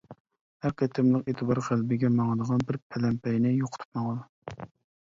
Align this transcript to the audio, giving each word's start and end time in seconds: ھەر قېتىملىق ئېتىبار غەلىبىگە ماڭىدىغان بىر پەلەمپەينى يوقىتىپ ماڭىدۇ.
ھەر 0.65 0.73
قېتىملىق 0.81 1.29
ئېتىبار 1.33 1.61
غەلىبىگە 1.67 2.11
ماڭىدىغان 2.17 2.67
بىر 2.73 2.81
پەلەمپەينى 2.89 3.57
يوقىتىپ 3.61 3.99
ماڭىدۇ. 4.05 4.71